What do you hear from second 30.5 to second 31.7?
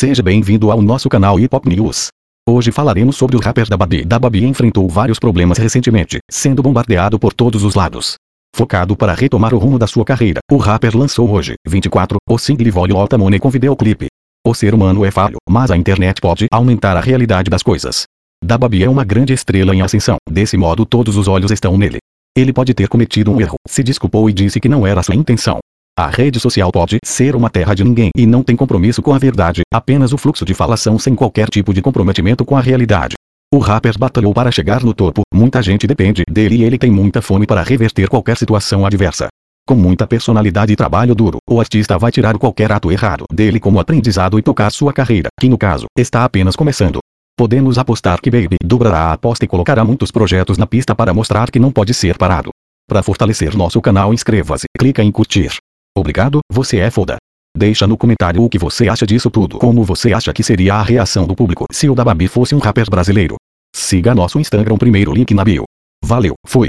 falação sem qualquer